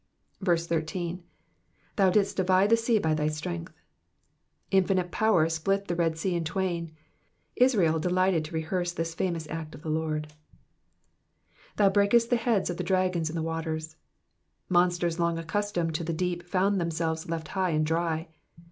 18. 0.43 1.23
"*Thou 1.95 2.09
didst 2.09 2.35
divide 2.35 2.71
the 2.71 2.75
sea 2.75 2.97
by 2.97 3.13
thy 3.13 3.27
strength,'*'* 3.27 3.75
Infinite 4.71 5.11
power 5.11 5.47
split 5.47 5.87
the 5.87 5.95
Red 5.95 6.13
8ea 6.15 6.33
in 6.33 6.43
twain. 6.43 6.91
Israel 7.55 7.99
delighted 7.99 8.43
to 8.45 8.55
rehearse 8.55 8.93
this 8.93 9.13
famous 9.13 9.47
act 9.49 9.75
of 9.75 9.83
the 9.83 9.91
Lord. 9.91 10.33
'^Thou 11.77 11.93
hrakeHt 11.93 12.29
the 12.29 12.37
heads 12.37 12.71
of 12.71 12.77
the 12.77 12.83
dragons 12.83 13.29
in 13.29 13.35
the 13.35 13.43
waters."*^ 13.43 13.95
Monsters 14.69 15.19
long 15.19 15.37
accustomed 15.37 15.93
to 15.93 16.03
the 16.03 16.13
deep 16.13 16.41
found 16.47 16.81
themselves 16.81 17.29
left 17.29 17.49
high 17.49 17.69
and 17.69 17.85
dry. 17.85 18.27